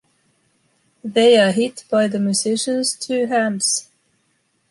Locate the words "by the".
1.91-2.17